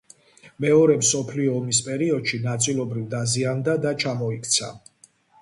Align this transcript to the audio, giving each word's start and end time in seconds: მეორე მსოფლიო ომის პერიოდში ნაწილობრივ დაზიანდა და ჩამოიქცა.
მეორე 0.63 0.95
მსოფლიო 1.01 1.53
ომის 1.57 1.81
პერიოდში 1.89 2.39
ნაწილობრივ 2.47 3.05
დაზიანდა 3.13 3.77
და 3.87 3.95
ჩამოიქცა. 4.07 4.73